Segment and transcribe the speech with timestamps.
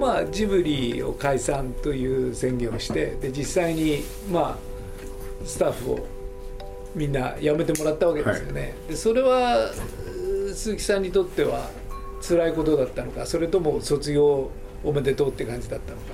[0.00, 6.06] まあ、ジブリを解散という宣言をしてで実際に、まあ、スタッフを
[6.94, 9.70] みんな辞めてもらったわけですよね、はい、でそれは
[10.54, 11.68] 鈴木さんにとっては
[12.26, 14.50] 辛いことだったのかそれとも卒業
[14.82, 16.04] おめでとうって感じだったのか。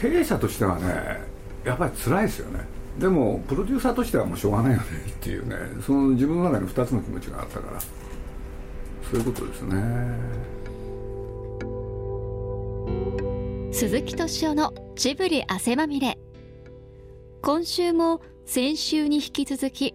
[0.00, 1.20] 経営者としてはね
[1.64, 2.60] やっぱり辛いですよね。
[2.98, 5.56] でもプロデューサーとしてはもうしょうがないよねっていうね。
[5.86, 7.80] その自分の中に2つの気持ちがあったから。
[7.80, 9.76] そういうことですね
[13.80, 16.18] 鈴木敏夫のジブリ汗まみれ。
[17.40, 19.94] 今週も先週に引き続き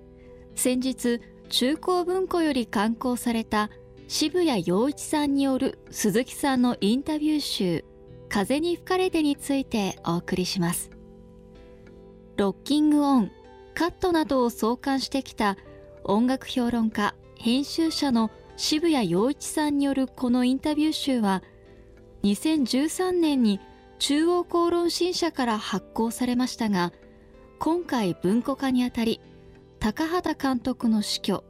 [0.55, 3.70] 先日中高文庫より刊行された
[4.07, 7.85] 渋谷陽一さんによる鈴木さんのインタビュー集
[8.27, 10.90] 「風に吹かれて」についてお送りします。
[12.38, 13.31] ロッキングオン
[13.76, 15.57] カットなどを創刊してきた
[16.04, 21.43] 音楽評論家編集者の渋谷陽一さんによるこのインタビュー集は
[22.23, 23.60] 2013年に
[24.07, 26.93] 中央公論新社から発行されましたが
[27.57, 29.20] 今回文庫化にあたり
[29.79, 31.43] 高畑監督の死去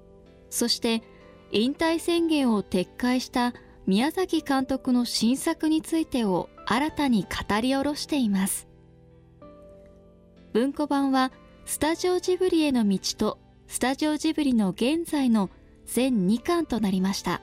[0.49, 1.03] そして
[1.51, 3.53] 引退宣言を撤回した
[3.87, 8.69] 宮崎監督の新作についてを新たに語り下ろしています。
[10.53, 11.33] 文庫版は
[11.65, 15.49] スタジオジブリへの道とスタジオジブリの現在の
[15.85, 17.41] 全2巻となりました。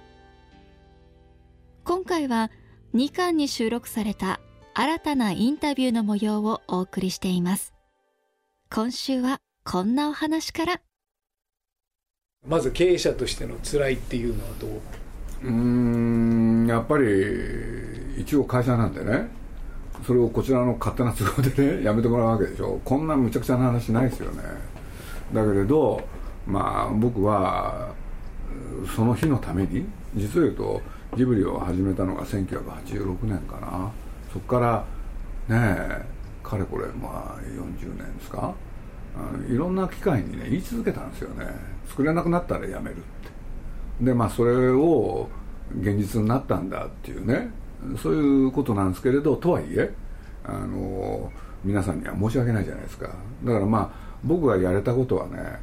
[1.85, 2.51] 今回は
[2.95, 4.41] 2巻に収録された
[4.75, 7.75] 新たなインタビューの模様をお送りしています。
[8.73, 10.81] 今週はこんなお話から。
[12.47, 14.81] まず経営者としての辛いっていうのはどう？
[15.47, 17.05] うんやっぱり
[18.19, 19.29] 一応会社なんでね。
[20.07, 22.81] それをこちらの勝手な都合でね やめてもらうわけでしょ。
[22.85, 24.43] こんなむちゃくちゃな話ないですよね。
[25.35, 26.03] だけれど
[26.47, 27.91] まあ僕は
[28.97, 30.81] その日のために実を言うと
[31.17, 33.93] ジブリを始めたのが1986年かな
[34.33, 34.85] そこか
[35.49, 36.07] らね
[36.43, 38.55] かれこれまあ40年ですか？
[39.15, 41.47] あのいろんな機会にね言い続けたんですよね。
[41.89, 43.05] 作れなくなったらやめるって。
[44.05, 45.29] でまあそれを
[45.81, 47.51] 現実になったんだっていうね
[48.01, 49.93] そういうことなんですけれどとはいえ
[50.45, 51.31] あの
[51.65, 53.09] 皆さんには申し訳ないじゃないですか。
[53.45, 55.61] だからまあ僕がやれたことはね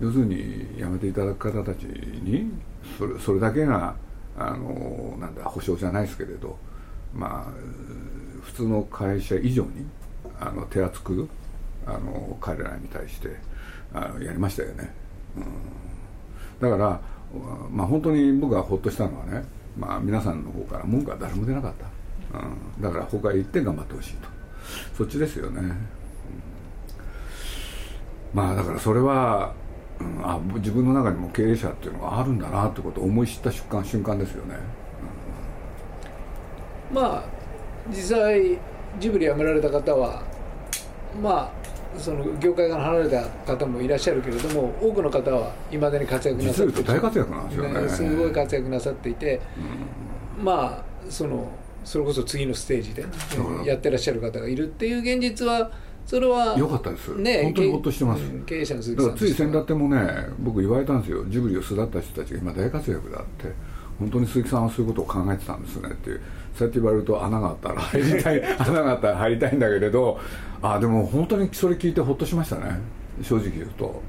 [0.00, 0.36] 要するに
[0.78, 2.50] 辞めていただく方たちに
[2.98, 3.94] それそれだけが
[4.38, 6.56] あのなんだ保証じゃないですけれど
[7.14, 7.52] まあ
[8.42, 9.86] 普通の会社以上に
[10.40, 11.28] あの手厚く
[11.86, 13.36] あの彼らに対して
[13.92, 14.92] あのやりましたよね、
[15.36, 17.00] うん、だから
[17.70, 19.44] まあ本当に僕がほっとしたのはね、
[19.76, 21.72] まあ、皆さんの方から文句は誰も出なかっ
[22.30, 22.42] た、う
[22.80, 24.28] ん、だから他へ行って頑張ってほしいと。
[24.96, 25.76] そっちですよね、うん、
[28.32, 29.54] まあだからそれは、
[30.00, 34.56] うん、あ自分の中にも経営者っていうのがあるんだなってことを思い知った瞬間瞬間ですよね、
[36.92, 37.24] まあ
[37.88, 38.58] 実際
[39.00, 40.22] ジブリ辞められた方は
[41.20, 43.24] まあその業界から離れた
[43.56, 47.88] 方もいらっしゃるけれども多くの方はいまだに活躍なさって大活躍なんですよね。
[47.88, 49.40] すごい活躍なさっていて、
[50.38, 51.50] うん、まあその
[51.84, 53.04] それこそ次のステージで
[53.66, 55.70] やってらっしゃる方がいるっていう現実は
[56.06, 61.24] それは良かったです、ね、本当にほっとしてます、経営者の鈴木さんつい先だってもね僕言われたんですよ。
[61.26, 63.72] ジブリを巣立った人たちが今大活躍だって。
[63.98, 66.20] 本当に鈴木さんはそういうことを考えてたんですねっていう
[66.54, 70.18] そうやって言われると穴があったら入りたい 穴があったら入りたいんだけれど
[70.60, 72.80] あでも本当にそれ聞いてほっとしましたね。
[73.22, 74.02] 正直言うと、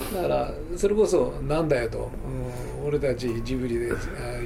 [0.00, 2.10] うん、だからそれこそなんだよと、
[2.82, 3.88] うん、俺たちジブリで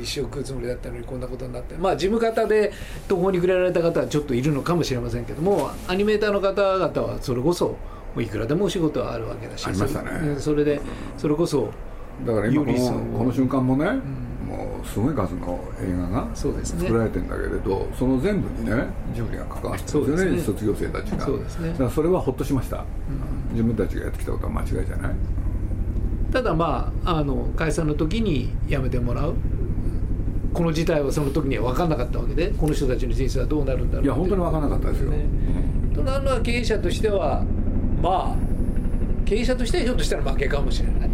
[0.00, 1.74] 一生食うつもりだったのにこんなことになって。
[1.76, 2.72] まあ事務方で
[3.08, 7.76] 途方に暮れられた方はちょっといるのかもしれませんけどもアニメーターの方々はそれこそも
[8.16, 9.66] ういくらでもお仕事はあるわけだし。
[9.66, 10.36] ありましたね。
[10.38, 10.80] それで
[11.18, 11.70] それこそ
[12.24, 14.25] だから今このこの瞬間もね、うん、
[14.86, 16.54] すごい数の映画が作
[16.96, 21.26] られてるんだけれどその全部にねジブリが関わってるんですよね、ね、卒業生たちが。
[21.26, 21.70] そうですね。
[21.70, 22.80] だからそれはほっとしました、う
[23.52, 25.12] ん、自分たちがやってきたことは間違いじゃない、
[26.32, 29.34] ただまああの解散の時に辞めてもらう。
[30.56, 35.26] この事態はその時には分からなかったわけでこの人たちの人生はどうなるんだろういや本当に分からなかったですよ、ね、
[35.94, 37.44] となるのは経営者としては
[38.02, 38.36] まあ
[39.26, 41.05] 経営者としてはひょっとしたら負けかもしれない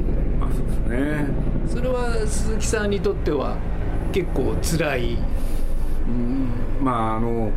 [0.52, 1.26] そうですね。
[1.68, 3.56] それは鈴木さんにとっては
[4.12, 5.18] 結構辛い。
[6.06, 6.48] うん。
[6.80, 7.50] まああの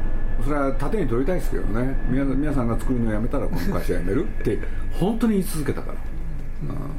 [0.44, 1.96] それは盾に取りたいですけどね。
[2.10, 4.60] 皆皆さんが作るのをやめたらこの会社辞めるって
[5.00, 5.98] 本当に言い続けたから、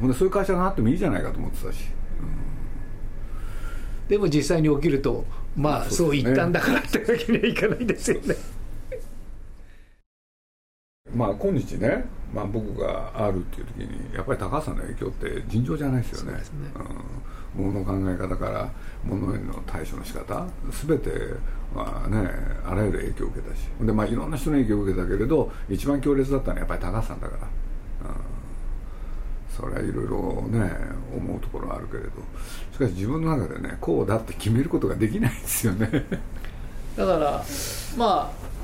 [0.03, 1.87] うん、そういう会社があってもいいじゃないかと思ってたし、
[2.21, 5.25] うん、でも実際に起きると
[5.57, 8.35] まあそう言ったんだからってわけにはいかないですよね
[11.17, 12.05] まあ今日ね、
[12.35, 16.39] まあ、僕があるっていう時にやっぱり高橋さんの影響って尋常じゃないですよね。
[16.45, 16.69] すね。
[17.57, 18.71] うん、ものの考え方から
[19.03, 20.47] ものへの対処の仕方
[20.87, 21.11] 全て
[21.75, 22.29] まあね
[22.67, 23.61] あらゆる影響を受けたし。
[23.81, 28.17] で、まあ、いろんな人の影響を受けたけれど一番強烈だったのはやっぱり高橋さんだから、うん、
[29.57, 30.71] それはいろいろね
[31.17, 32.11] 思うところはあるけれど。
[32.73, 35.89] しかし自分の中でねこうだって決めることができないんですよね。
[36.95, 37.43] だから
[37.97, 38.56] まあ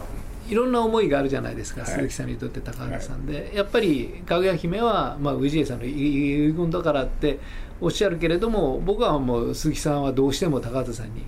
[0.52, 1.90] いろんな思いがあるじゃないですか、はい。
[1.90, 7.38] 鈴木さんにとって高畑さんで、やっぱりかぐや姫は、まあ、氏家さんの遺言だからって
[7.80, 11.24] おっしゃるけれども僕はもう鈴木さんはどうしても高畑さんに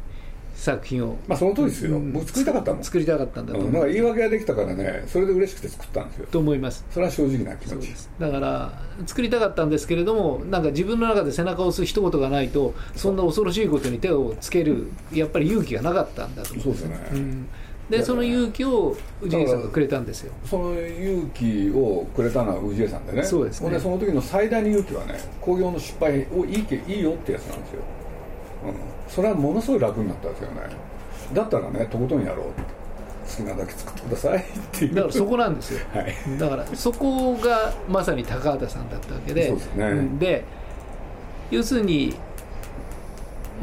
[0.54, 2.84] 作品を、まあその通りですよ、うん僕作りたかったもん。
[2.84, 3.72] 作りたかったんだと思う、うん。
[3.72, 6.26] だから言い訳ができたからねそれで嬉しくて作ったんですよ。
[6.30, 6.84] と思います。
[6.90, 7.88] それは正直な気持ち。
[7.88, 8.10] です。
[8.18, 17.48] だから作りたかったんですけれどもなんか自分の中で背中を押す一言がないとそんな恐ろしいことに手をつけるやっぱり勇気がなかったんだと思そうですね、うん、
[17.90, 20.32] でその勇気を氏家さんがくれたんですよ。
[20.44, 23.22] その勇気をくれたのは氏家さんでね。
[23.22, 23.78] そうですね。
[23.78, 27.82] その時の最大の勇気はね興行の失敗をいいけいいよってやつなんですよ、
[28.64, 28.74] うん、
[29.08, 30.62] それはものすごい楽になったんですよね。
[31.34, 32.46] だったらねとことんやろう
[33.28, 34.42] 好きなだけ作ってくださいっ
[34.72, 34.94] ていう。
[34.94, 35.80] だからそこなんですよ。
[35.92, 36.38] はい。
[36.38, 39.48] だからそこがまさに高畑さんだったわけで。
[39.48, 39.92] そうですね。
[39.92, 40.44] んで
[41.50, 42.14] 要するに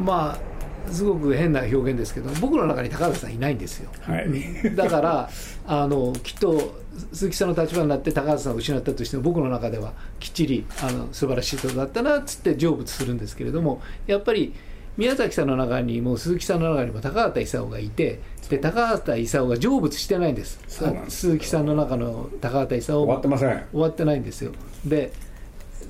[0.00, 0.51] まあ
[0.90, 4.24] すごく変な表現ですけど僕の中に高畑さんいないんですよ、はい。
[4.26, 5.30] うんだから
[5.66, 6.80] あのきっと
[7.12, 14.54] 鈴木さんの立場になって高畑さんを失ったとしても僕の中ではきっちりあの素晴らしい人だったなっつって成仏するんですけれどもやっぱり
[14.96, 18.20] 宮崎さんの中にも鈴木さんの中にも高畑勲がいて
[18.50, 20.60] で高畑勲が成仏してないんです。
[21.08, 23.64] 鈴木さんの中の高畑勲終わってません。
[23.70, 24.52] 終わってないんですよ。
[24.84, 25.12] で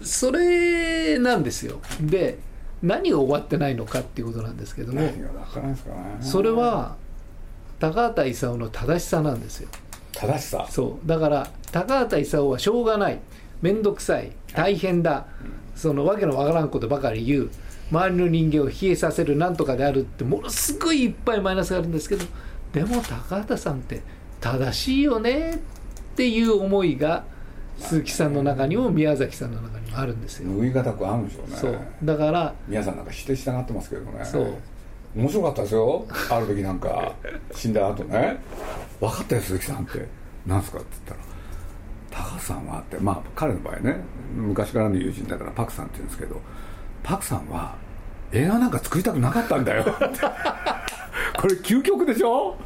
[0.03, 1.81] それなんですよ。
[2.00, 2.38] で
[2.82, 5.14] 何が終わってないのかっていうことなんですけどもね。
[6.20, 6.96] それは
[7.79, 9.69] 高畑勲の正しさなんですよ。
[10.12, 10.67] 正しさ？
[10.70, 11.08] そう。
[11.08, 13.20] だから高畑勲はしょうがない。
[13.61, 14.32] 面倒くさい。
[14.52, 15.26] 大変だ、
[15.76, 17.50] そのわけのわからんことばかり言う。
[17.90, 19.37] 周りの人間を冷えさせる。
[19.37, 22.25] なんとかであるってものすごいいっぱいマイナスがあるんですけど
[22.73, 24.00] でも高畑さんって
[24.40, 25.58] 正しいよねっ
[26.17, 27.25] ていう思いが
[27.79, 31.57] 鈴木さんの中にも宮崎さんの中にもあるんですよ、拭いがたくあるんでしょうね。
[31.57, 31.79] そう。
[32.05, 34.25] だから皆さんなんか否定したがってますけどね。
[34.25, 34.55] そう。
[35.17, 36.07] 面白かったですよ。
[36.31, 37.13] ある時なんか
[37.55, 38.39] 死んだ後ね。
[39.01, 40.07] 分かったよ鈴木さんって。
[40.47, 41.19] なんすかって言っ
[42.11, 43.97] たら高橋さんはってまあ彼の場合ね
[44.35, 46.41] 昔からの友人だからパクさんって言うんですけど
[47.05, 47.77] パクさんは
[48.33, 49.83] 映画なんか作りたくなかったんだよ。
[49.83, 50.19] っ て
[51.41, 52.57] これ究極でしょ？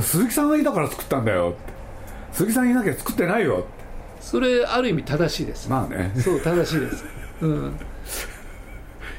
[0.00, 1.71] 鈴木さんがいたから作ったんだよって
[2.32, 3.66] 鈴木さんいなきゃ作ってないよ。
[4.20, 6.12] それある意味正しいです、まあね。
[6.16, 7.04] そう正しいです、
[7.42, 7.76] うん、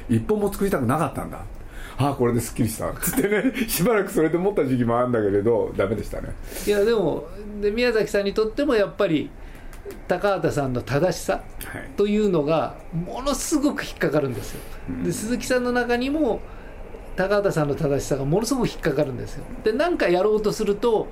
[0.08, 1.38] 一本も作りたくなかったんだ。
[1.96, 2.92] ああこれですっきりした。
[2.94, 6.30] つってねしばらくそれで持った時期もあるんだけれどダメでしたね。
[6.66, 7.28] いやでも
[7.60, 9.30] で宮崎さんにとってもやっぱり
[10.08, 11.90] 高畑さんの正しさはい。
[11.96, 14.60] というのがものすごく引っかかるんですよ、
[15.04, 16.40] で鈴木さんの中にも
[17.14, 19.44] 高畑さんの正しさがものすごく引っかかるんですよ。
[19.62, 21.06] で何かやろうとすると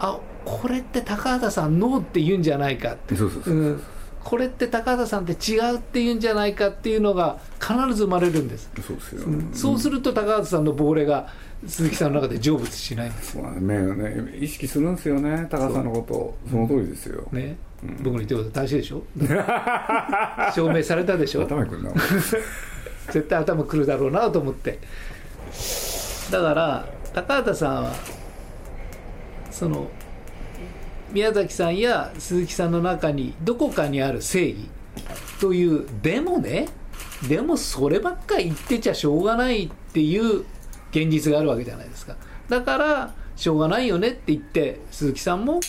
[0.00, 3.14] あこれって高畑さんノーって言うんじゃないかって、
[4.24, 11.28] これって高畑さんって違うって言うんじゃないかっていうのが必ず生まれるんです、そうですよ、そうすると高畑さんの亡霊が
[11.66, 13.32] 鈴木さんの中で成仏しないんです。
[13.32, 16.50] そうなんです目をね意識するんですよね高橋さんのこと。
[16.50, 17.58] その通りですよ、ね、
[18.02, 19.02] 僕の言ってること正しいでしょ？
[20.56, 21.42] 証明されたでしょ？
[21.46, 21.92] 頭にくるな
[23.10, 24.78] 絶対頭くるだろうなと思って。
[26.30, 27.92] だから高畑さんは
[29.50, 29.88] その
[31.12, 34.68] 宮崎さんや鈴木さんの中にどこかにある正義
[35.40, 36.68] というでもね
[37.28, 40.40] でもそればっかり言ってちゃしょうがないっていう
[40.90, 42.16] 現実があるわけじゃないですか。
[42.48, 45.60] だからしょうがないよねって言って鈴木さんも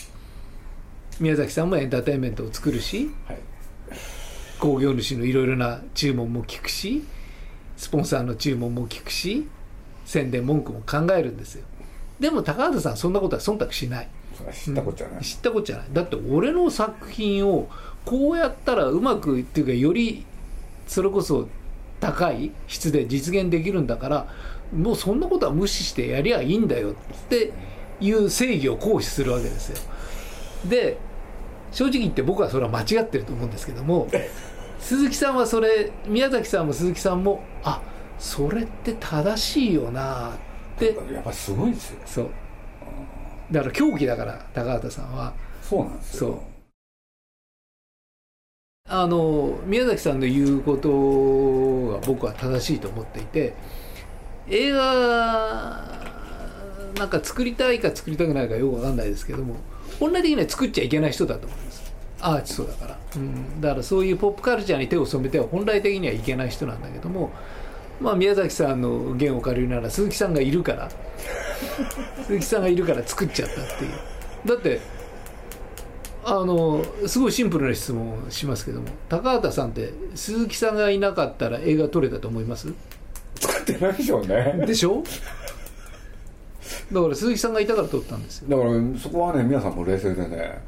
[1.20, 3.38] 宮崎さんもエンターテインメントを作るしはい。
[4.60, 7.04] 興行主のいろいろな注文も聞くし
[7.78, 9.48] スポンサーの注文も聞くし
[10.06, 11.66] 宣伝文句も考えるんですよ
[12.22, 14.08] でも高畑さんそんなことは忖度しない。
[14.54, 15.88] 知ったこっちゃない、知ったことじゃない。
[15.92, 17.68] だって俺の作品を
[18.06, 20.24] こうやったらうまくっていうかより
[20.88, 21.48] それこそ
[22.00, 24.28] 高い質で実現できるんだから
[24.76, 26.94] もうそんなことは無視してやりゃいいんだよっ
[27.28, 27.54] て
[28.00, 29.78] いう正義を行使するわけですよ。
[30.70, 30.98] で
[31.72, 34.08] 正直言って僕はそれは間違ってると思うんですけども
[34.80, 37.82] 鈴木さんはそれ宮崎さんも鈴木さんもあ
[38.20, 40.51] それって正しいよなっ
[40.88, 41.14] て。
[41.14, 42.02] やっぱりすごいですよ。
[42.06, 42.30] そう。
[43.52, 45.34] だから狂気だから高畑さんは。
[45.62, 46.32] そうなんですよ。
[46.32, 46.40] そう。
[48.88, 50.90] あの宮崎さんの言うこと
[51.94, 53.54] が僕は正しいと思っていて
[54.50, 55.82] 映画
[56.98, 59.56] なんか作りたいか作りたくないかよくわかんないですけども
[60.00, 61.94] 本来的には作っちゃいけない人だと思います。
[62.20, 67.32] アーティストだから、うん、だからそういうポップカルチャーに手を染めては本来的にはいけない人なんだけども
[68.02, 70.90] まあ宮崎さんの弦を借りるなら鈴木さんがいるから。
[72.26, 73.92] 鈴木さんがいるから作っちゃったっていう。
[74.48, 74.80] だって
[76.24, 82.74] あのすごいシンプルな質問をしますけども高畑さんって鈴木さんがいなかったら映画撮れたと思います？
[83.40, 84.64] 作ってないでしょうね。
[84.68, 85.04] でしょ？
[86.92, 88.50] だから鈴木さんがいたから撮ったんですよ。
[88.50, 90.60] だからそこはね皆さんも冷静でね。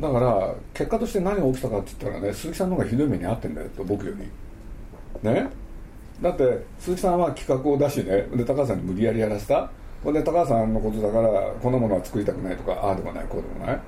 [0.00, 5.28] だから結果として何が起きたかって言ったらね鈴木さんの方がひどい目に遭ってんだよと僕より。
[5.28, 5.48] ね？
[6.22, 9.70] だって鈴木さんは企画を出しねで高橋さんに無理やりやらせた。
[10.02, 13.80] ほんで高橋さんのことだからこんなものは作りたくないとかああでもないこうでもない。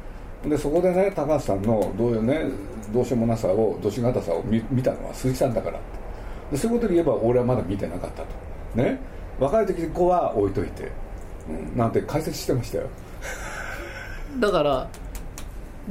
[0.49, 2.45] でそこでね高橋さんのどういうね
[2.93, 5.81] どうしようもなさをどしがたさを見見たのは鈴木さんだから
[6.51, 8.29] でそういうことで言えば俺はまだ見てなかったと。
[8.75, 8.99] ね。
[9.39, 10.93] 若い時子は置いといて、
[11.49, 12.89] うん、なんて解説してましたよ。
[14.39, 14.89] だから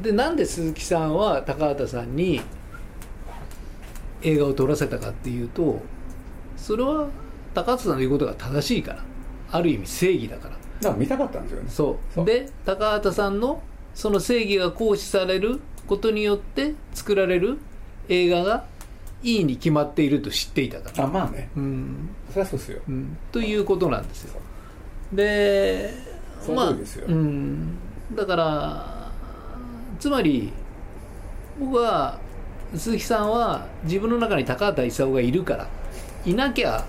[0.01, 2.41] でなんで鈴木さんは高畑さんに
[4.21, 5.79] 映画を撮らせたかっていうと
[6.62, 7.08] それは
[7.53, 9.03] 高畑さんの言うことが正しいから。
[9.53, 10.56] ある意味正義だから。
[10.56, 11.70] だから見たかったんですよね。
[11.70, 12.25] そう。
[12.25, 13.62] で高畑さんの
[13.94, 17.58] その正義が行使されることによって作られる
[18.08, 18.63] 映画が
[19.24, 21.50] いいに決まっていると知っていたから、あまあね。
[21.58, 22.10] うん。
[22.30, 22.82] そりゃそうですよ。
[22.88, 24.39] うん、ということなんですよ。
[25.12, 25.94] で
[26.39, 27.06] その通りですよ。
[27.08, 27.77] うん、
[28.15, 29.12] だから
[30.00, 30.53] つまり
[31.60, 32.18] 僕は
[32.74, 35.68] 鈴木さんは自分の中に高畑勲がいるから
[36.25, 36.86] いなきゃ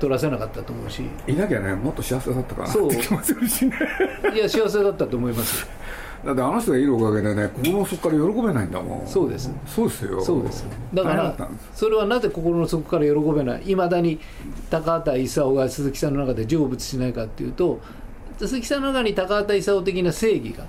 [0.00, 1.02] 撮らせなかったと思うし。
[1.26, 2.68] いなきゃねもっと幸せだったかな。
[2.68, 2.88] そう。
[2.88, 3.74] って気もするしね。
[4.34, 5.66] いや幸せだったと思いますよ。
[6.24, 9.06] だってあの人がいるおかげでね心の底から喜べないんだもん。
[9.06, 9.50] そうです。
[9.66, 10.24] そうですよ。
[10.24, 10.66] そうです。
[10.94, 13.70] だからそれはなぜ心の底から喜べない？
[13.72, 14.18] いまだに
[14.70, 17.80] 高畑勲が鈴木さんの中で成仏しないかっていうと
[18.38, 20.64] 鈴木さんの中に高畑勲的な正義が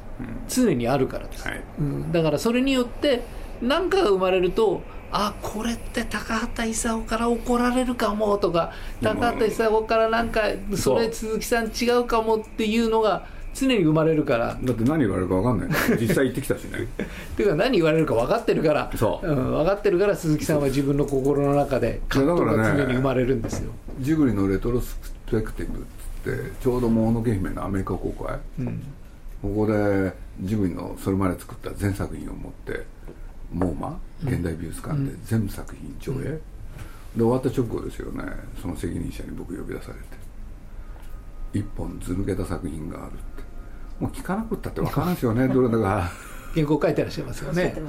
[0.48, 1.62] 常にあるからです、はい。
[1.80, 3.24] うん、だからそれによって
[3.62, 4.82] 何かが生まれると
[5.12, 10.42] あこれって高畑勲から怒られるかもとか高畑勲からなんか
[10.76, 14.58] それ鈴木さん違うかもっていうのが常に生まれるから。
[14.62, 15.70] だって何言われるか分かんない。
[15.98, 16.80] 実際行ってきたしね。
[16.80, 17.06] っ
[17.38, 18.92] ていうか何言われるか分かってるから。
[18.96, 19.28] そう。
[19.28, 23.72] うん、分かってるから鈴木さんは自分の心の中で葛藤が常に生まれるんですよ、
[24.02, 25.00] ジブリのレトロス
[25.32, 28.38] ペクティブってちょうどもののけ姫のアメリカ公開。
[28.60, 28.84] うん。
[29.42, 32.84] ここでジブリのそれまで作った全作品を持って
[33.54, 36.42] モーマ現代美術館で全部作品上映、で
[37.18, 38.24] 終わった直後ですよね。
[38.62, 40.26] その責任者に僕呼び出されて。
[41.54, 43.36] 一本ず抜けた作品があるって。
[44.00, 46.12] もう聞かなくったって分からんですよね どれだか
[46.54, 47.82] 原稿書いてらっしゃいますよね、そ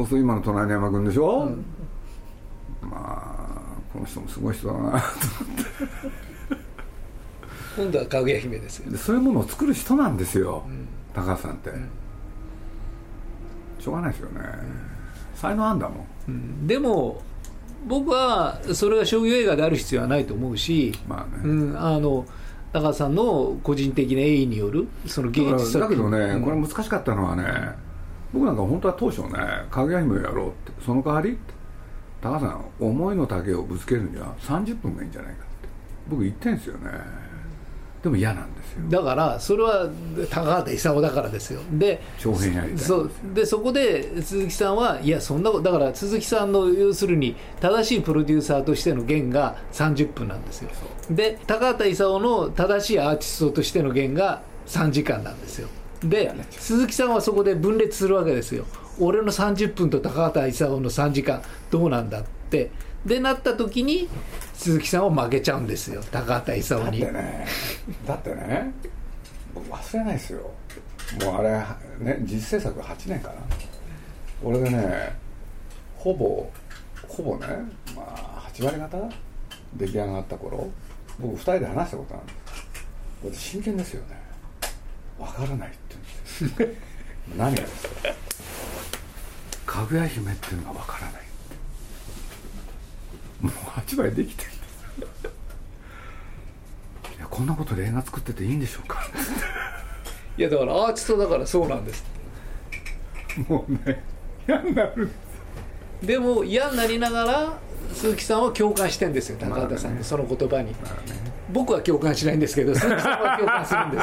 [0.00, 1.50] うすると今の隣の山君でしょ、
[2.80, 5.04] まあこの人もすごい人だな
[7.76, 10.64] 今度はかぐや姫ですよでそういうものを作る人なんですよ、
[11.12, 11.70] 高橋さんって、
[13.78, 14.40] しょうがないですよね、
[15.36, 16.06] 才能あんだもん。
[16.28, 16.66] うん。
[16.66, 17.22] でも
[17.86, 22.26] 僕はそれが商業映画である必要はないと思うし、まあね、うん、あの
[22.72, 26.10] 高橋さんの個人的な栄意によるその芸だ術作品。
[26.10, 26.44] からだけどね、うん。
[26.44, 27.44] これ難しかったのはね
[28.32, 29.30] 僕なんか本当は当初ね
[29.70, 31.38] 「かぐや姫」をやろうってその代わりって
[32.20, 35.68] 高橋さん思いの丈をぶつけるには30分がいいんじゃないかって。
[36.08, 36.90] 僕言ってんですよね
[38.06, 38.82] でも嫌なんですよ。
[38.88, 39.88] だからそれは
[40.30, 41.60] 高畑勲だからですよ。
[41.72, 43.10] で長編やりたそう。
[43.34, 50.70] でそこで鈴木さんはいやそんなことだから鈴木さんの要するに正しいプロデューサーとしての弦が30分なんですよ。
[51.10, 55.68] で高畑勲の正しいアーティストとしての弦が3時間なんですよ。
[56.04, 58.66] で鈴木さんはそこで分裂するわけですよ。
[59.00, 62.70] 俺の30分と高畑勲の3時間どうなんだって
[63.06, 64.08] でなった時に
[64.54, 66.02] 鈴木さんは負けちゃうんですよ。
[66.10, 67.46] 高畑勲だっにてね。
[68.06, 68.72] だってね。
[69.54, 70.50] 僕忘れないですよ。
[71.24, 71.50] もうあれ
[72.04, 73.34] ね実制作8年かな。
[74.42, 75.16] 俺でね
[75.96, 76.50] ほぼ
[77.08, 77.46] ほぼね
[77.94, 78.98] まあ8割方
[79.74, 80.68] 出来上がった頃
[81.18, 82.26] 僕2人で話したことあるん
[83.32, 83.38] です。
[83.38, 84.16] 私真剣ですよね。
[85.18, 85.78] 分からないって
[86.40, 86.68] 言うんですよ。
[87.38, 87.88] 何がです
[89.64, 89.74] か？
[89.80, 91.22] かぐや姫っていうのが分からない
[93.40, 94.50] もう8割できてる。
[97.16, 99.02] いやこんなことで映画作ってていいんでしょうか。
[100.38, 102.04] いやだからアーティストだからそうなんです。
[103.48, 104.02] もうね
[104.46, 105.10] 嫌になる。
[106.02, 107.58] でも嫌になりながら
[107.92, 110.74] 鈴木さんは共感してんですよ高畑さんのその言葉に、
[111.52, 113.98] 僕は共感しないんですけど鈴木さんは共感するんで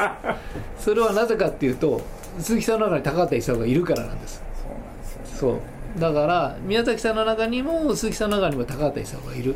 [0.78, 0.84] す。
[0.84, 2.00] それはなぜかっていうと
[2.38, 4.42] 鈴木さんの中に高畑勲がいるからなんです。
[4.60, 9.54] そうなんですよそうだから宮崎さんの中にも鈴木さんの中にも高畑勲がいる。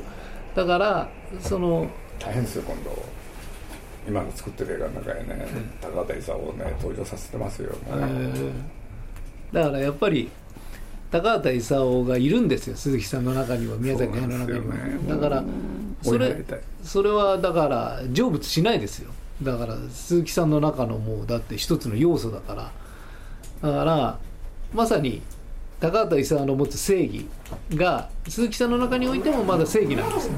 [0.54, 1.09] だから
[1.40, 3.18] その大変ですよ今度。
[4.07, 5.47] 今の作ってる映画の中にね、
[5.83, 8.52] 高畑勲をね登場させてますよ、えー。
[9.52, 10.30] だからやっぱり
[11.11, 15.45] 高畑勲がいるんですよ鈴木さんの中には宮崎駿の中には、ねだから
[16.02, 16.45] それ
[16.83, 19.11] それはだから成仏しないですよ。
[19.42, 22.73] だから鈴木さんの中のもうだって一つの要素だから。
[23.61, 24.18] だから
[24.73, 25.23] まさに
[25.80, 27.26] 高畑勲の持つ正義
[27.75, 30.32] が鈴木さんの中においてもまだ正義なんですよ。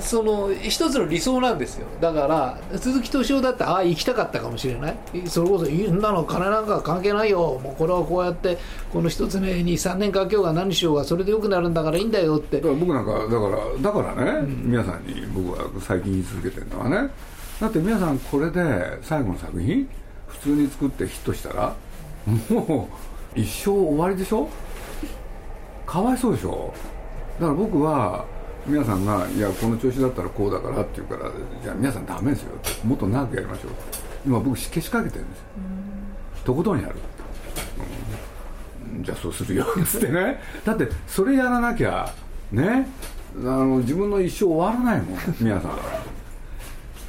[0.00, 1.86] その一つの理想なんですよ。
[2.00, 4.96] だから鈴木敏夫だってああ行きたかったかもしれない。
[5.26, 7.60] それこそいんなの金なんか関係ないよ。
[7.62, 8.58] もうこれはこうやって
[8.92, 12.56] この一つ目に3年かけようが何しようがそれでよくなるんだからいいんだよって。
[12.56, 17.10] だから僕なんかだからだからね、皆さんに僕は最近言い続けてるのはね。
[17.60, 19.88] だって皆さんこれで最後の作品
[20.26, 21.74] 普通に作ってヒットしたら
[22.48, 24.48] もう一生終わりでしょ？
[25.86, 26.72] かわいそうでしょ？
[27.40, 28.24] だから僕は
[28.66, 31.30] 皆さんが「いやこの調子だったらこうだから」って言うから
[31.62, 32.52] 「じゃあ皆さんダメですよ」
[32.84, 33.70] もっと長くやりましょう。
[34.24, 35.44] 今僕けしかけてるんですよ。
[36.44, 36.94] とことんやる。
[38.96, 39.02] うん。
[39.02, 39.66] じゃあそうするよ。
[39.80, 40.40] っつってね。
[40.64, 42.12] だってそれやらなきゃ
[42.52, 42.86] ね。
[43.38, 45.18] あの自分の一生終わらないもん。
[45.40, 45.70] 皆さん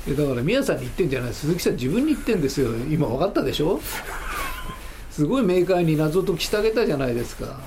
[0.07, 1.33] いやだから宮さんに言ってんじゃない。
[1.33, 2.69] 鈴木さん自分に言ってんですよ。
[2.89, 3.79] 今分かったでしょ？
[5.13, 7.59] すごい明快に謎解きしてあげたじゃないですか。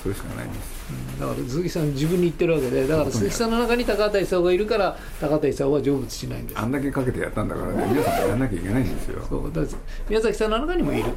[0.00, 0.70] それしかないんです。
[1.18, 2.86] だから鈴木さん自分に言ってるわけで。
[2.86, 6.60] だから鈴木さんの中に高畑勲がいるから高畑勲は成仏しないんです。
[6.60, 9.26] あんだけかけてやったんだからね皆さんやらなきゃいけないんですよ。
[9.28, 9.62] そうだ
[10.08, 11.10] 宮崎さんの中にもいる。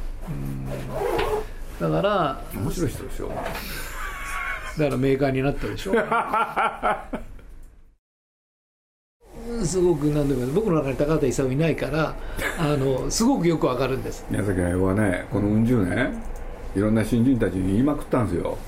[1.80, 3.28] だから面白い人でしょ。
[3.28, 5.94] だから明快になったでしょ
[9.64, 12.14] すごくなんでも僕の中に高畑勲いないから
[12.58, 14.24] あのすごくよくわかるんです。
[14.30, 16.22] 宮崎駿はねこのうん十年
[16.76, 18.58] いろんな新人たちに言いまくったんですよ。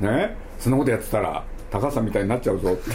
[0.00, 0.36] ね？
[0.58, 2.90] そんなことやってたら高橋さんみたいになっちゃうぞって。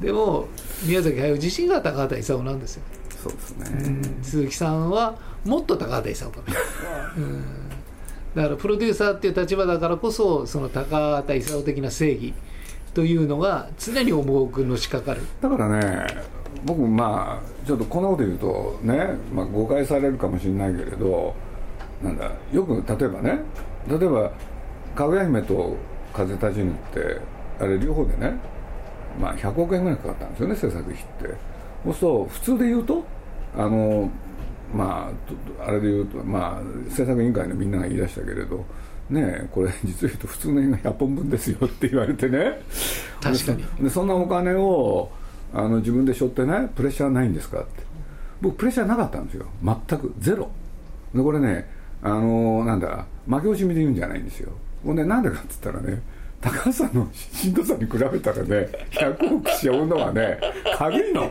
[0.06, 0.46] でも
[0.84, 2.82] 宮崎駿自身が高畑勲なんですよ。
[3.22, 6.64] そうですね、鈴木さんはもっと高畑勲かもしれない、
[7.18, 7.44] うん、
[8.34, 12.34] だからプロデューサーっていう立場だからこそその高畑勲的な正義
[12.94, 15.22] というのが常に重くのしかかる。
[15.40, 16.06] だからね
[16.64, 21.34] 僕まあちょっとこんなこと言うとね、まあ、誤解されるかもしれないけれど
[22.02, 23.38] なんだよく例えばね
[23.88, 24.30] 例えば
[24.94, 25.76] 「かぐや姫と
[26.12, 27.20] 風立ちぬ」って
[27.60, 28.34] あれ両方でね、
[29.20, 31.52] まあ、100億円ぐらいかかったんですよね制作費って。
[31.84, 33.02] そうすると普通で言うと
[33.56, 34.10] あの
[34.74, 35.10] ま
[35.58, 38.64] ああれで言うとまあ制作委員会のみんなが言い出したけれど
[39.10, 42.60] ねえこれ実を言うと普通の映画100本分ですよって言われてね。
[43.20, 43.64] 確かに。
[43.80, 45.10] でそんなお金を
[45.52, 47.82] あの自分で背負ってねプレッシャーないんですかって。
[48.40, 49.46] 僕プレッシャーなかったんですよ。
[49.62, 50.14] 全く。
[50.18, 50.50] ゼロ。
[51.14, 51.68] でこれね
[52.02, 54.52] あのなんだ負け惜しみで言うんじゃないんですよ。
[54.84, 56.02] ほんでなんでかっつったらね
[56.40, 60.38] 高橋さんのしんどさに比べたらね100億背負うのはね
[60.76, 61.30] 軽いの。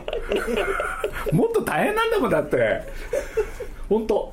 [1.32, 2.82] もっと大変なんだもんだって。
[3.88, 4.32] 本当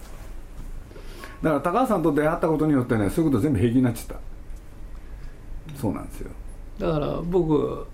[1.41, 5.79] だから高橋さんと出会ったことによってねそういうこと全部平気になっちゃった。
[5.79, 6.31] そうなんですよ。
[6.79, 7.87] だから僕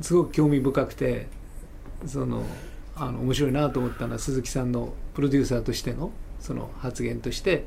[0.00, 1.28] すごく興味深くて
[2.06, 2.44] その
[2.94, 6.10] あの面白いなと思ったのは鈴木さんのプロデューサーとしての
[6.40, 7.64] その発言として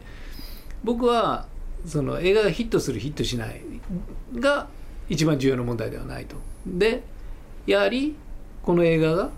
[0.83, 1.47] 僕は
[1.85, 3.61] その映画がヒットするヒットしない
[4.35, 4.67] が
[5.09, 6.35] 一番重要な問題ではないと。
[6.65, 7.03] で
[7.67, 8.15] やはり
[8.63, 9.29] この映画が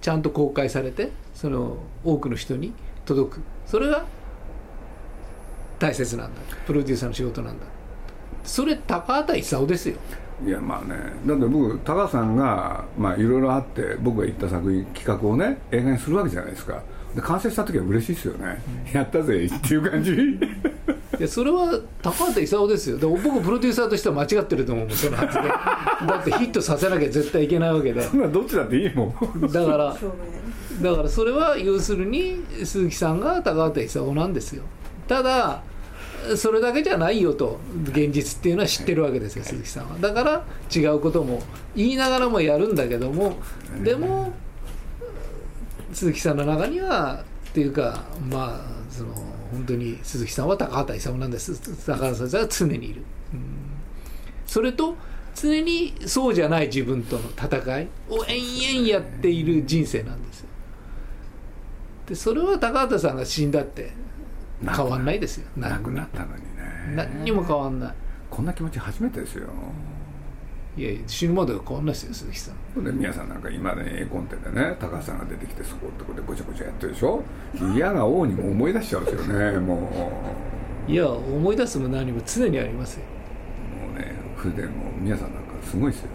[0.00, 2.72] ちゃんと公開されてその多くの人に
[3.04, 3.40] 届く。
[3.66, 4.04] それが
[5.82, 6.40] 大切なんだ。
[6.64, 7.66] プロデューサーの仕事なんだ。
[8.44, 9.96] それ高畑勲ですよ。
[10.46, 10.94] いやまあね。
[11.26, 16.80] だって僕高橋さんがまあいろいろあって僕が言った作品企画をね映画にするわけじゃないですか。
[17.16, 20.12] で完成した時は嬉しいですよね、やったぜっていう感じ。
[21.18, 22.96] いやそれは高畑勲ですよ。
[22.96, 25.48] でも僕プロデューサーとしては間違ってると思うもんその発言。
[26.06, 28.02] だってヒットさせなきゃ絶対いけないわけで。
[28.02, 29.40] そんなどっちだっていいもん。
[29.48, 29.96] だから
[30.80, 34.62] だからそれは要するに鈴木さんが高畑勲なんですよ。
[35.06, 35.62] ただ
[36.36, 39.98] それだけじゃないよと現実っていうのは知ってるわけですよ鈴木さんは。
[39.98, 41.42] だから違うことも
[41.74, 43.36] 言いながらもやるんだけども
[43.82, 44.32] でも
[45.92, 49.14] 鈴木さんの中にはっていうかまあその
[49.52, 51.60] 本当に鈴木さんは高畑勲なんです。
[51.86, 53.02] 高畑さんは常にいる、
[53.34, 53.40] うん。
[54.46, 54.96] それと
[55.34, 60.48] 常にそうじゃない自分との戦いを延々やっている人生なんですよ。
[62.06, 63.92] でそれは高畑さんが死んだって
[64.64, 65.46] 変わんないですよ。
[65.56, 66.94] なくなったのにね。
[66.94, 67.94] 何にも変わんない。
[68.30, 69.48] こんな気持ち初めてですよ。
[70.74, 72.84] いやいや死ぬまでは変わんないですよ鈴木さん。
[72.84, 77.22] で皆さんなんか今ね絵コンテでね高橋さんが出てきてそこってこでごちゃごちゃやってるでしょ。
[77.74, 79.22] 嫌が王にも思い出しちゃうんですよ
[79.52, 79.90] ね も
[80.88, 83.04] いや思い出すも何も常にありますよ。
[83.84, 86.08] うもうね筆も皆さんなんかすごいですよ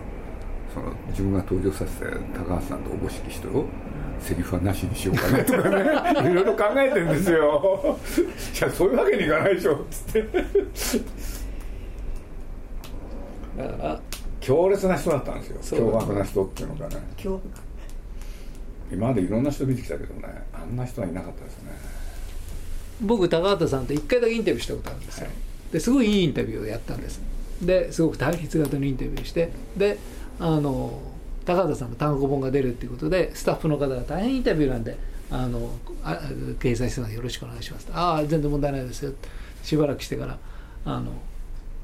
[0.78, 3.66] その自分が登場させて高橋さんとおぼしき人を
[4.20, 6.30] セリフはなしにしようかねとかね。
[6.32, 7.98] いろいろ考えてるんですよ。
[8.60, 9.76] いやそういうわけにいかないでしょ。
[9.76, 10.44] っつって。
[13.58, 14.02] だから
[14.40, 15.80] 強烈な人だったんですよ。
[15.80, 16.96] 凶悪な人っていうのがね。
[18.92, 21.72] 今までいろんな人見てきたけどねあんな人はいなかったですね。
[23.02, 25.28] 僕高畑さんと1回だけインタビューしたことあるんですよ、
[25.72, 27.22] ですごいいいインタビューをやったんです。
[27.62, 29.98] ですごく対立型のインタビューしてで
[30.40, 31.02] あの
[31.46, 34.98] 高畑さんの単行本が出るっていうことでスタッフの方が大変インタビューなんで
[35.32, 35.72] あの
[36.04, 36.20] あ
[36.60, 37.14] 掲載してます。
[37.14, 37.88] よろしくお願いします。
[37.94, 39.14] ああ全然問題ないですよ。
[39.64, 40.38] しばらくしてから
[40.86, 41.12] あの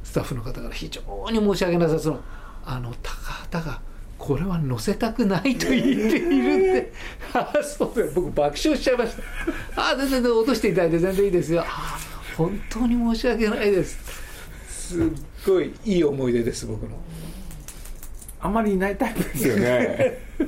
[0.03, 2.19] スタッフの方から非常に申し訳なさそうな
[2.65, 3.81] あの高畑が
[4.17, 6.93] これは載せたくないと言っているって。
[7.33, 8.11] ああそうだよ。
[8.15, 9.15] 僕爆笑しちゃいまし
[9.75, 9.81] た。
[9.81, 11.61] ああ全然落としていただいて全然いいですよ。
[11.61, 11.99] ああ
[12.37, 13.97] 本当に申し訳ないです。
[14.69, 15.03] すっ
[15.45, 16.95] ごいいい思い出です僕の
[18.43, 20.19] あんまりいないタイプですよね。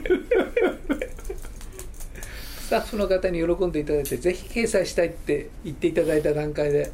[2.59, 6.91] スタッフの方に喜んでいただいてぜひ掲載したいって言っていただいた段階で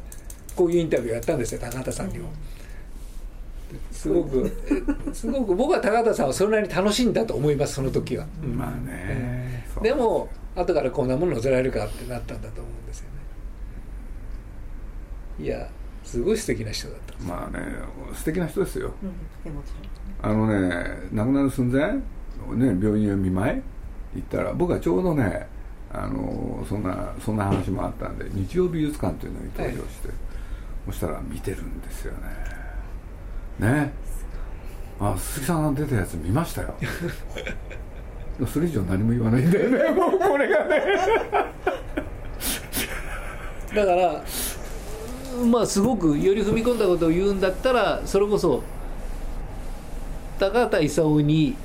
[0.54, 2.30] こういうインタビューをやったんですよ高畑さんにも。
[3.90, 4.52] すごく。
[5.12, 9.82] すごく僕は高畑さんはそれなりに楽しいんだと思いますその時は、まあね、そう。
[9.82, 13.06] でも後からこんなもの載せられるかってなったんだと思うんですよ
[15.38, 15.44] ね。
[15.44, 15.68] いや
[16.04, 17.64] すごい素敵な人だったまあね
[18.14, 18.92] 素敵な人ですよ。
[19.02, 19.10] うん
[19.42, 19.72] でもち
[20.22, 22.02] あのね亡くなる寸前、ね、
[22.80, 23.62] 病院へ見舞い
[24.16, 25.48] 行ったら僕はちょうどね
[25.92, 30.08] あのそんなそんな話もあったんで日曜美術館というのに登場して、
[30.86, 32.18] そしたら見てるんですよね。
[33.58, 33.92] ね。
[34.98, 36.74] あ鈴木さんが出たやつ見ましたよ。
[38.50, 39.90] それ以上何も言わないんだよね。
[39.90, 40.80] もうこれがね。
[43.74, 44.24] だから
[45.44, 48.62] まあすごくより踏み込んだことを言うんだったらそれこそ
[50.38, 51.56] 高畑勲に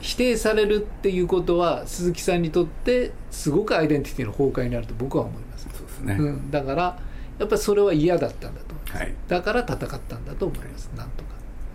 [0.00, 6.98] 否定されるっていうことは鈴木さんにとってすごくアイデンティティの崩壊になると僕は思います、そうですね、うん、だから
[7.38, 8.96] やっぱりそれは嫌だったんだと思います。
[8.98, 9.14] はい。
[9.28, 10.90] だから戦ったんだと思います。
[10.96, 11.30] なんとか。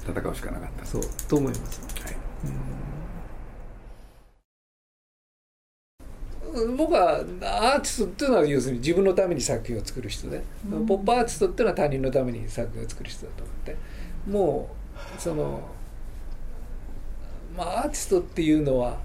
[0.08, 0.86] 戦うしかなかった。
[0.86, 1.82] そうと思います。
[2.02, 2.16] はい。
[6.78, 7.24] 僕はアー
[7.76, 10.42] ティストっていうのは要するに自分のために作品を作る人で、
[10.88, 13.76] ポップアーティストっていうのは他人のために作品を作る人だと思って
[14.28, 14.70] も
[15.18, 15.62] うその
[17.58, 18.98] まあアーティストっていうのは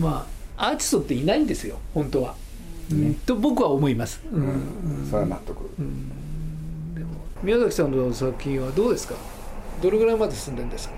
[0.00, 2.34] まあアーティストっていないんですよ本当は、
[2.90, 4.42] うんと僕は思います、うん。
[4.42, 4.46] う
[5.02, 5.06] ん。
[5.08, 5.58] それは納得、
[6.94, 7.10] でも
[7.42, 9.14] 宮崎さんの作品はどうですか？
[9.80, 10.94] どれぐらいまで進んでるんですか？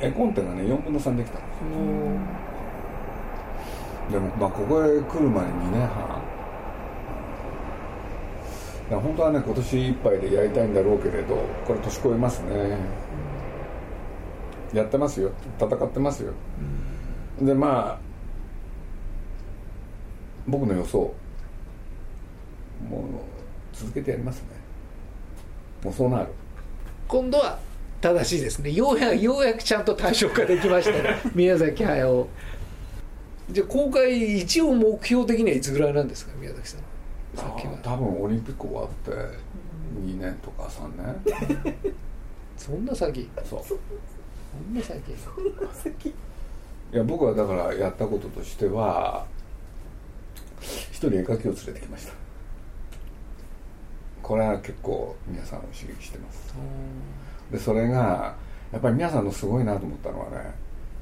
[0.00, 1.38] 絵コンテがね4分の3できた。
[1.38, 1.46] んで
[4.08, 6.22] すでもまあここへ来るまで2年半。
[8.90, 12.76] 本当はね今年いっぱいでやりたいんだろうけれどこれ年越えますね
[14.72, 15.32] やってますよ。
[15.58, 16.32] 戦ってますよ。
[17.40, 17.98] でまあ
[20.46, 20.98] 僕の予想。
[22.88, 23.02] もう
[23.72, 24.46] 続けてやりますね。
[25.84, 26.26] もうそうなる。
[27.08, 27.58] 今度は
[28.00, 28.70] 正しいですね。
[28.72, 31.20] ようやくようやくちゃんと対象化できましたね。
[31.34, 32.28] 宮崎駿。
[33.50, 36.32] じゃあ公開一応目標的にはいつぐらいなんですか？
[36.40, 36.80] 宮崎さん。
[37.36, 37.78] 作品は。
[37.78, 41.76] 多分オリンピック終わって2年とか3年。
[42.56, 43.28] そんな先。
[43.44, 43.60] そう
[45.16, 46.12] そんな先い
[46.92, 49.24] や僕はだからやったこととしては
[50.60, 52.12] 一人絵描きを連れてきました。
[54.22, 56.54] これは結構皆さんを刺激してます。
[57.50, 58.34] でそれが
[58.72, 60.54] やっぱり皆さんのすごいなと思ったのはね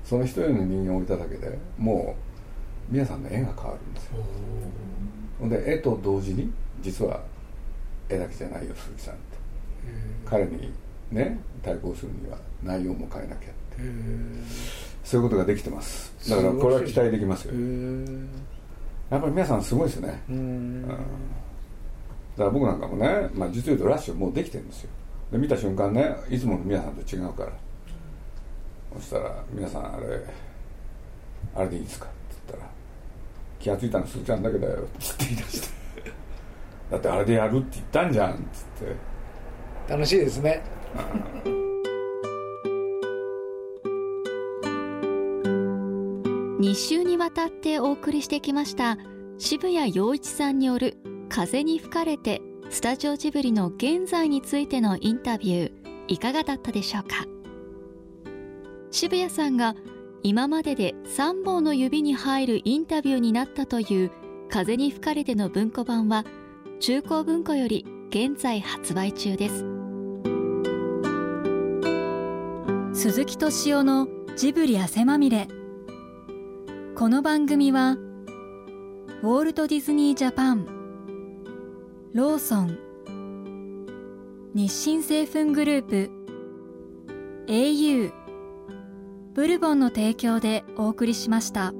[0.04, 2.16] その一人の人間を置いただけでも
[2.90, 4.24] う皆さんの絵が変わるんですよ。
[5.40, 7.20] ほんで絵と同時に実は
[8.08, 9.22] 絵だけじゃないよ鈴木さんって。
[10.24, 10.72] 彼に
[11.10, 13.58] ね対抗するには内容も変えなきゃって。
[15.04, 16.12] そういうことができてます。
[16.28, 17.54] だからこれは期待できますよ。
[19.10, 20.86] やっぱり皆さんすごいですね、うん。
[20.86, 21.00] だか
[22.36, 24.90] ら僕なんかもね、まあ、実を言うとラッシュもうできてるんですよ。
[25.32, 27.52] で見た瞬間ねいつもの皆さんと違うから。
[28.96, 30.20] そしたら「皆さんあれ
[31.54, 32.14] あれでいいですか?」って
[32.48, 32.70] 言ったら
[33.60, 34.88] 「気が付いたのすずちゃんだけだよ」って
[35.20, 35.68] 言い出して
[36.90, 39.18] 「だってあれでやるって言ったんじゃん」っつって。
[39.88, 40.62] 楽しいですね
[46.60, 48.98] 2週にわたってお送りしてきました
[49.38, 50.96] 渋谷陽一さんによる
[51.28, 55.72] 「風に吹かれて」スタジオジブリの現在についてのインタビュー
[56.08, 57.24] いかがだったでしょうか？
[58.90, 59.74] 渋谷さんが
[60.22, 64.10] 今までで3本の指に入るインタビューになったという
[64.50, 66.24] 「風に吹かれて」の文庫版は
[66.80, 69.77] 中高文庫より現在発売中です。
[72.98, 75.46] 鈴木敏夫のジブリ汗まみれ
[76.96, 80.66] この番組はウォールト・ディズニー・ジャパン
[82.12, 82.76] ローソン
[84.52, 86.10] 日清製粉グループ
[87.46, 88.12] au
[89.32, 91.72] ブルボンの提供でお送りしました。